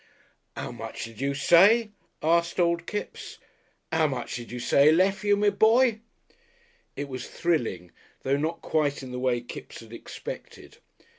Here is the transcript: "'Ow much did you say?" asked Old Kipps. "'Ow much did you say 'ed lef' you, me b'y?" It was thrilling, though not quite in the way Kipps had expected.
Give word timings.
"'Ow 0.57 0.71
much 0.71 1.03
did 1.05 1.21
you 1.21 1.35
say?" 1.35 1.91
asked 2.23 2.59
Old 2.59 2.87
Kipps. 2.87 3.37
"'Ow 3.91 4.07
much 4.07 4.35
did 4.35 4.51
you 4.51 4.59
say 4.59 4.89
'ed 4.89 4.95
lef' 4.95 5.23
you, 5.23 5.37
me 5.37 5.51
b'y?" 5.51 5.99
It 6.95 7.07
was 7.07 7.27
thrilling, 7.29 7.91
though 8.23 8.37
not 8.37 8.63
quite 8.63 9.03
in 9.03 9.11
the 9.11 9.19
way 9.19 9.41
Kipps 9.41 9.79
had 9.81 9.93
expected. 9.93 10.77